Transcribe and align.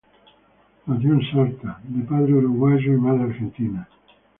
Nació 0.87 1.13
en 1.13 1.21
Salto 1.31 1.75
de 1.87 2.03
padre 2.05 2.33
uruguayo 2.33 2.91
y 2.91 2.97
madre 2.97 3.25
argentina. 3.25 3.87